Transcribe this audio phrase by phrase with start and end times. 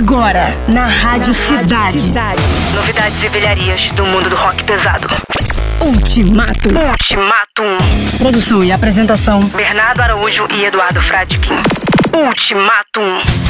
[0.00, 2.10] Agora, na Rádio Cidade.
[2.74, 5.06] Novidades e velharias do mundo do rock pesado.
[5.78, 6.70] Ultimato.
[6.70, 7.76] Ultimatum.
[8.16, 9.40] Produção e apresentação.
[9.40, 11.54] Bernardo Araújo e Eduardo Fradkin.
[12.14, 13.49] Ultimatum.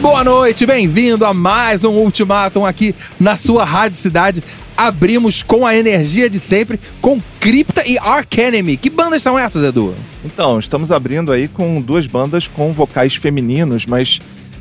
[0.00, 4.44] Boa noite, bem-vindo a mais um Ultimatum aqui na sua Rádio Cidade.
[4.76, 8.76] Abrimos com a energia de sempre, com Cripta e Ark Enemy.
[8.76, 9.96] Que bandas são essas, Edu?
[10.24, 14.20] Então, estamos abrindo aí com duas bandas com vocais femininos, mas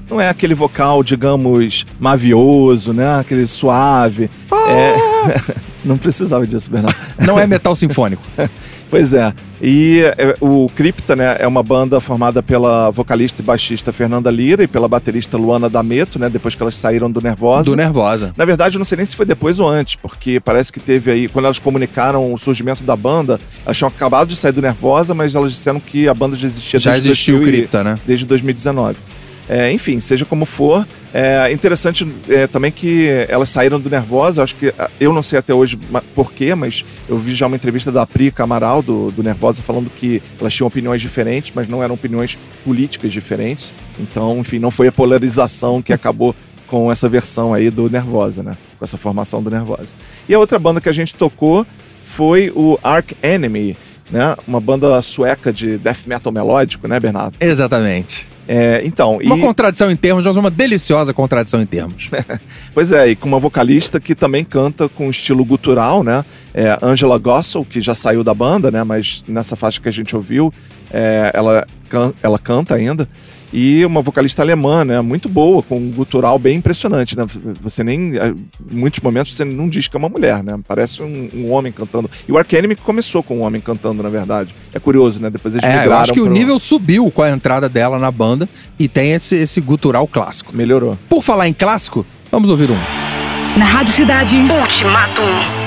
[0.09, 3.19] não é aquele vocal, digamos, mavioso, né?
[3.19, 4.31] Aquele suave.
[4.67, 4.95] É...
[5.85, 6.97] não precisava disso, Bernardo.
[7.19, 8.23] Não é metal sinfônico.
[8.89, 9.33] Pois é.
[9.61, 14.63] E é, o Cripta, né, é uma banda formada pela vocalista e baixista Fernanda Lira
[14.63, 17.65] e pela baterista Luana D'Ameto, né, depois que elas saíram do Nervosa.
[17.65, 18.33] Do Nervosa.
[18.37, 21.11] Na verdade, eu não sei nem se foi depois ou antes, porque parece que teve
[21.11, 25.13] aí, quando elas comunicaram o surgimento da banda, elas tinham acabado de sair do Nervosa,
[25.13, 27.95] mas elas disseram que a banda já existia já desde existiu o Cripta, né?
[28.05, 28.97] Desde 2019.
[29.49, 34.43] É, enfim, seja como for, é interessante é, também que elas saíram do Nervosa.
[34.43, 35.79] Acho que eu não sei até hoje
[36.13, 40.21] porquê, mas eu vi já uma entrevista da Pri Camaral do, do Nervosa falando que
[40.39, 43.73] elas tinham opiniões diferentes, mas não eram opiniões políticas diferentes.
[43.99, 46.35] Então, enfim, não foi a polarização que acabou
[46.67, 48.57] com essa versão aí do Nervosa, né?
[48.77, 49.93] Com essa formação do Nervosa.
[50.27, 51.65] E a outra banda que a gente tocou
[52.01, 53.75] foi o Ark Enemy,
[54.11, 54.35] né?
[54.45, 57.37] Uma banda sueca de death metal melódico, né, Bernardo?
[57.39, 58.27] Exatamente.
[58.47, 59.41] É, então, uma e...
[59.41, 62.09] contradição em termos, mas uma deliciosa contradição em termos.
[62.73, 66.23] pois é, e com uma vocalista que também canta com estilo gutural, né?
[66.53, 68.83] É Angela Gossel, que já saiu da banda, né?
[68.83, 70.53] Mas nessa faixa que a gente ouviu,
[70.91, 73.07] é, ela, can ela canta ainda
[73.51, 75.01] e uma vocalista alemã, né?
[75.01, 77.25] Muito boa, com um gutural bem impressionante, né?
[77.61, 78.15] Você nem.
[78.15, 80.59] Em muitos momentos você não diz que é uma mulher, né?
[80.67, 82.09] Parece um, um homem cantando.
[82.27, 84.53] E o Ark Enemy começou com um homem cantando, na verdade.
[84.73, 85.29] É curioso, né?
[85.29, 86.29] Depois eles é, eu acho que pro...
[86.29, 90.55] o nível subiu com a entrada dela na banda e tem esse, esse gutural clássico.
[90.55, 90.97] Melhorou.
[91.09, 92.77] Por falar em clássico, vamos ouvir um.
[93.57, 95.66] Na Rádio Cidade, Ultimatum.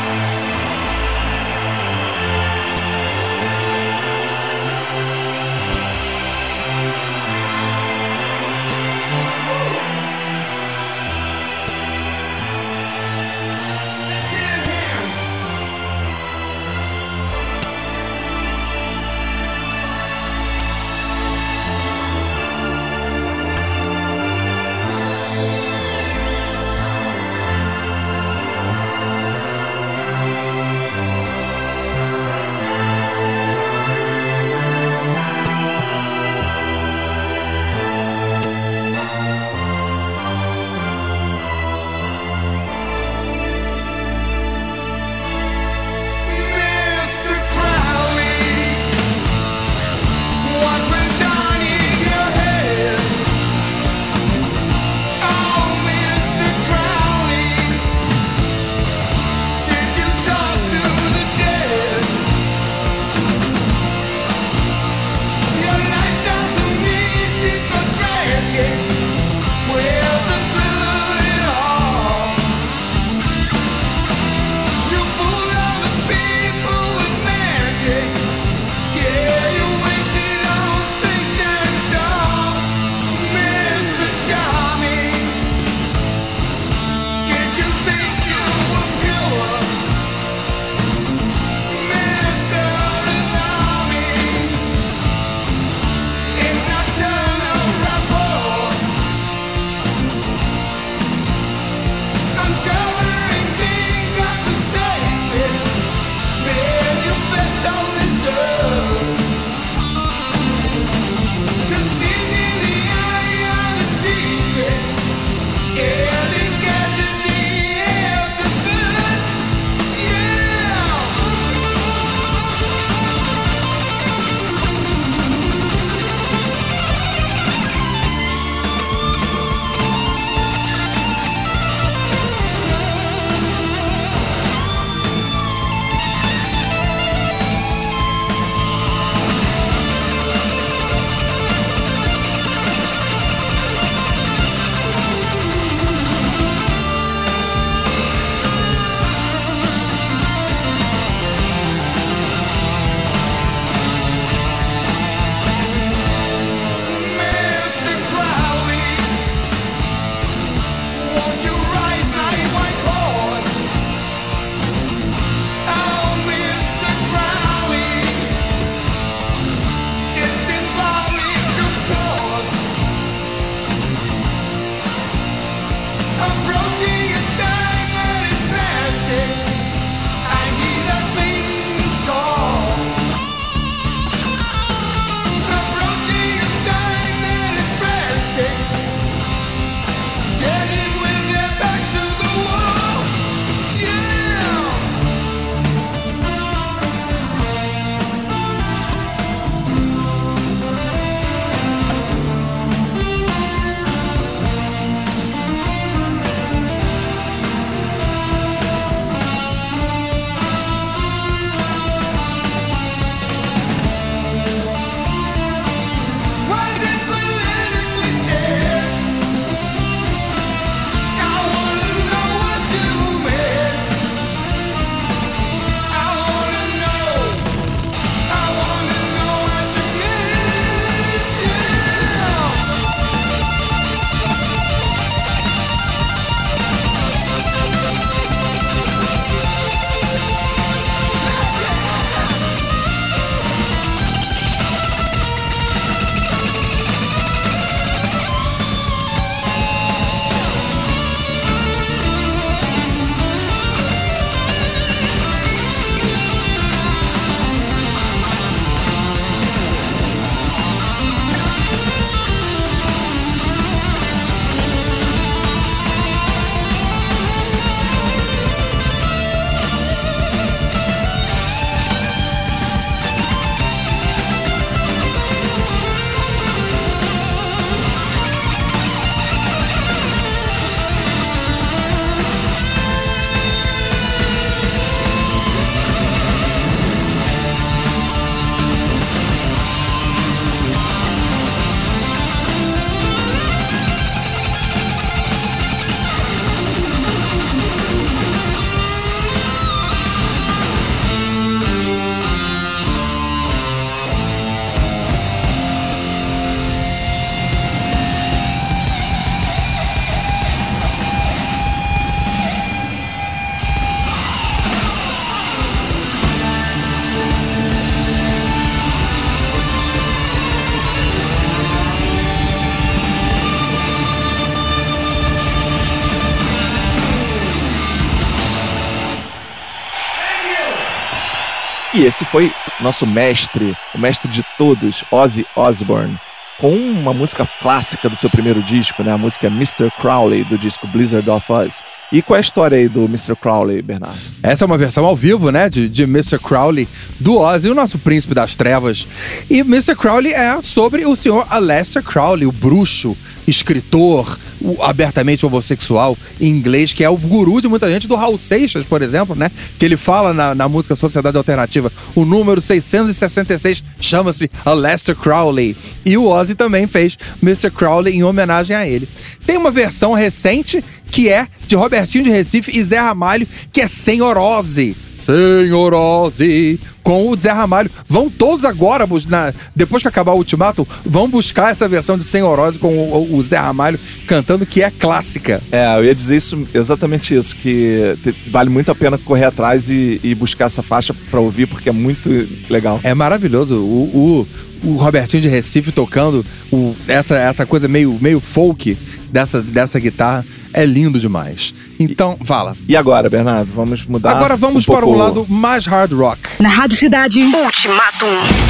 [332.02, 336.18] Esse foi nosso mestre, o mestre de todos, Ozzy Osbourne,
[336.58, 339.12] com uma música clássica do seu primeiro disco, né?
[339.12, 339.90] A música é Mr.
[340.00, 341.82] Crowley, do disco Blizzard of Us.
[342.10, 343.36] E qual é a história aí do Mr.
[343.36, 344.18] Crowley, Bernardo?
[344.42, 346.38] Essa é uma versão ao vivo, né, de, de Mr.
[346.38, 349.06] Crowley, do Ozzy, o nosso príncipe das trevas.
[349.48, 349.94] E Mr.
[349.94, 353.16] Crowley é sobre o senhor Aleister Crowley, o bruxo,
[353.50, 354.38] escritor,
[354.80, 359.02] abertamente homossexual em inglês, que é o guru de muita gente, do Raul Seixas, por
[359.02, 359.50] exemplo, né?
[359.78, 361.92] Que ele fala na, na música Sociedade Alternativa.
[362.14, 365.76] O número 666 chama-se Aleister Crowley.
[366.04, 367.70] E o Ozzy também fez Mr.
[367.70, 369.08] Crowley em homenagem a ele.
[369.46, 373.86] Tem uma versão recente que é de Robertinho de Recife e Zé Ramalho, que é
[373.86, 374.96] Senhorose.
[375.16, 377.90] Senhorose, com o Zé Ramalho.
[378.06, 382.78] Vão todos agora, na- depois que acabar o Ultimato, vão buscar essa versão de Senhorose
[382.78, 385.62] com o, o Zé Ramalho cantando, que é clássica.
[385.70, 389.88] É, eu ia dizer isso, exatamente isso, que te- vale muito a pena correr atrás
[389.90, 392.30] e, e buscar essa faixa pra ouvir, porque é muito
[392.68, 393.00] legal.
[393.02, 393.76] É maravilhoso.
[393.76, 394.46] O,
[394.82, 398.96] o, o Robertinho de Recife tocando o- essa, essa coisa meio, meio folk
[399.30, 401.74] dessa, dessa guitarra é lindo demais.
[401.98, 402.76] Então, fala.
[402.88, 404.32] E agora, Bernardo, vamos mudar.
[404.36, 406.40] Agora vamos um para pouco- lado mais hard rock.
[406.60, 407.40] Na Rádio Cidade.
[407.42, 408.69] Ultimatum.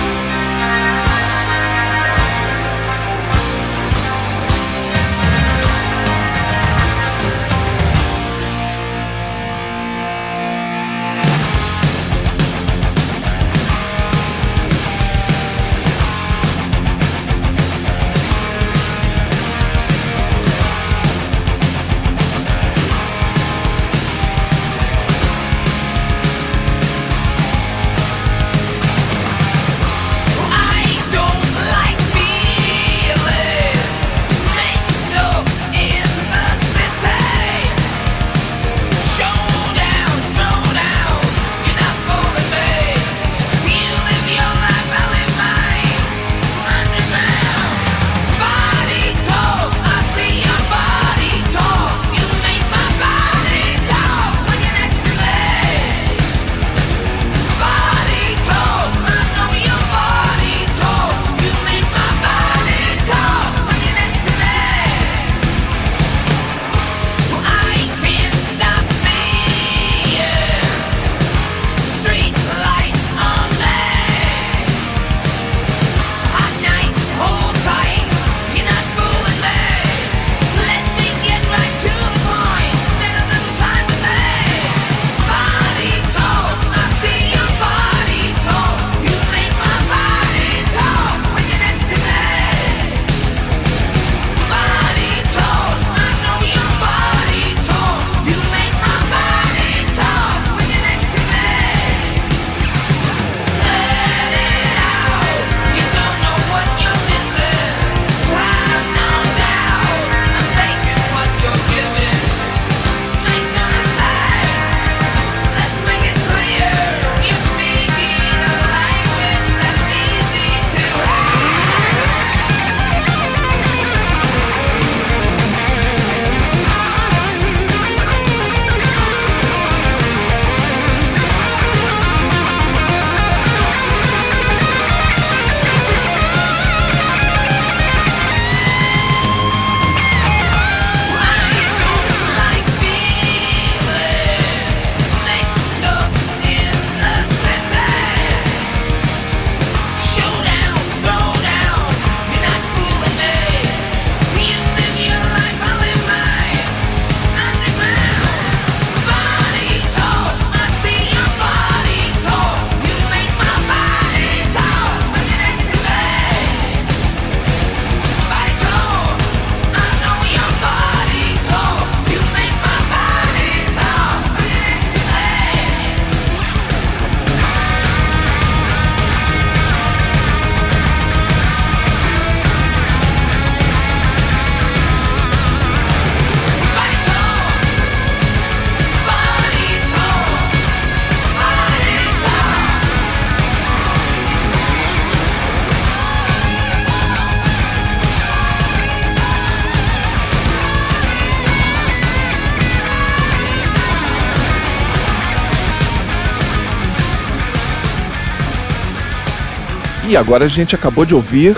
[210.11, 211.55] E agora a gente acabou de ouvir,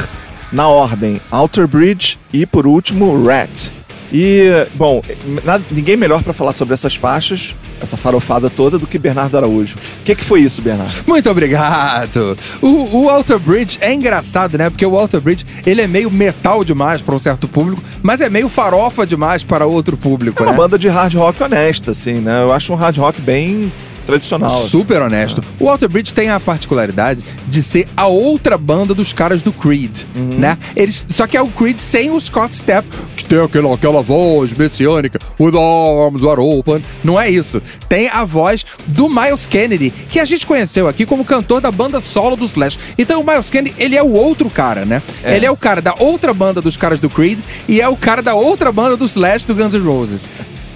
[0.51, 3.71] na ordem, Alter Bridge e, por último, Rat.
[4.11, 5.01] E, bom,
[5.43, 9.73] na- ninguém melhor pra falar sobre essas faixas, essa farofada toda, do que Bernardo Araújo.
[9.75, 10.93] O que, que foi isso, Bernardo?
[11.07, 12.37] Muito obrigado.
[12.61, 14.69] O, o Alter Bridge é engraçado, né?
[14.69, 18.29] Porque o Alter Bridge, ele é meio metal demais para um certo público, mas é
[18.29, 20.57] meio farofa demais para outro público, É uma né?
[20.59, 22.43] banda de hard rock honesta, assim, né?
[22.43, 23.71] Eu acho um hard rock bem
[24.05, 24.49] tradicional.
[24.49, 24.69] assim.
[24.69, 25.41] Super honesto.
[25.59, 29.99] O Alter Bridge tem a particularidade de ser a outra banda dos caras do Creed,
[30.37, 30.57] né?
[30.75, 34.53] Eles, só que é o Creed sem o Scott Stapp, que tem aquela, aquela voz
[34.53, 36.81] messiânica, with arms wide open.
[37.03, 37.61] Não é isso.
[37.87, 41.99] Tem a voz do Miles Kennedy, que a gente conheceu aqui como cantor da banda
[41.99, 42.77] solo do Slash.
[42.97, 45.01] Então o Miles Kennedy, ele é o outro cara, né?
[45.23, 45.35] É.
[45.35, 48.21] Ele é o cara da outra banda dos caras do Creed e é o cara
[48.21, 50.27] da outra banda do Slash do Guns N' Roses.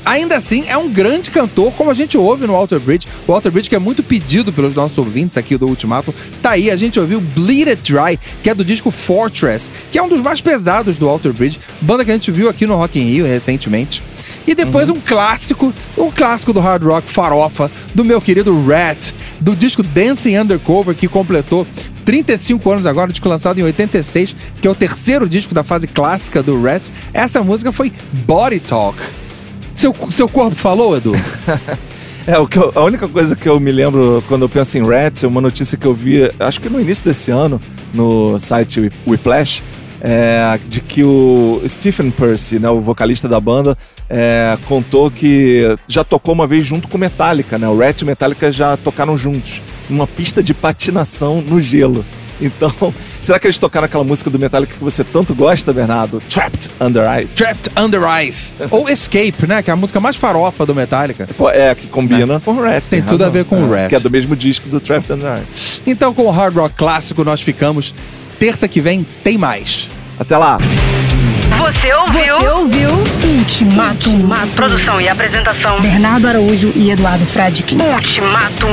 [0.07, 3.05] Ainda assim, é um grande cantor, como a gente ouve no Walter Bridge.
[3.27, 6.71] O Walter Bridge, que é muito pedido pelos nossos ouvintes aqui do Ultimato, tá aí.
[6.71, 10.21] A gente ouviu Bleed It Dry, que é do disco Fortress, que é um dos
[10.21, 13.25] mais pesados do Walter Bridge, banda que a gente viu aqui no Rock in Rio
[13.25, 14.01] recentemente.
[14.47, 19.53] E depois um clássico, um clássico do hard rock farofa, do meu querido Rat, do
[19.57, 21.67] disco Dancing Undercover, que completou
[22.05, 26.41] 35 anos agora, disco lançado em 86, que é o terceiro disco da fase clássica
[26.41, 26.87] do Rat.
[27.13, 27.91] Essa música foi
[28.25, 28.97] Body Talk.
[29.77, 31.13] Seu, seu corpo falou, Edu?
[32.29, 34.85] É, o que eu- a única coisa que eu me lembro quando eu penso em
[34.85, 37.61] Rats é uma notícia que eu vi, acho que no início desse ano,
[37.93, 39.63] no site Whip- Whiplash,
[40.01, 43.77] é, de que o Stephen Percy, né, o vocalista da banda,
[44.09, 47.65] é, contou que já tocou uma vez junto com Metallica, né?
[47.69, 52.03] O Rat e Metallica já tocaram juntos, numa pista de patinação no gelo.
[52.41, 52.71] Então,
[53.21, 56.21] será que eles tocaram aquela música do Metallica que você tanto gosta, Bernardo?
[56.29, 57.33] Trapped Under Ice.
[57.33, 58.53] Trapped Under Ice.
[58.71, 59.61] Ou Escape, né?
[59.61, 61.27] Que é a música mais farofa do Metallica.
[61.37, 62.85] Pô, É, que combina com o Rat.
[62.87, 63.89] Tem tudo a ver com o Rat.
[63.89, 65.81] Que é do mesmo disco do Trapped Under Ice.
[65.85, 67.93] Então, com o Hard Rock clássico, nós ficamos.
[68.39, 69.89] Terça que vem tem mais.
[70.19, 70.59] Até lá!
[71.57, 72.37] Você ouviu?
[72.39, 72.89] Você ouviu
[73.39, 74.09] Ultimato.
[74.55, 75.81] Produção e apresentação.
[75.81, 77.77] Bernardo Araújo e Eduardo Fradkin.
[77.81, 78.71] Ultimatum.